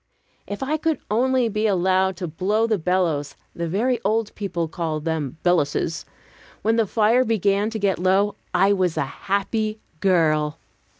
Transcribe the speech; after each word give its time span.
If 0.47 0.63
I 0.63 0.77
could 0.77 0.97
only 1.11 1.47
be 1.47 1.67
allowed 1.67 2.17
to 2.17 2.27
blow 2.27 2.65
the 2.65 2.79
bellows 2.79 3.35
the 3.53 3.67
very 3.67 3.99
old 4.03 4.33
people 4.33 4.67
called 4.67 5.05
them 5.05 5.37
"belluses" 5.43 6.05
when 6.63 6.75
the 6.75 6.87
fire 6.87 7.23
began 7.23 7.69
to 7.69 7.77
get 7.77 7.99
low, 7.99 8.33
I 8.51 8.73
was 8.73 8.97
a 8.97 9.03
happy 9.05 9.79
girl. 9.99 10.57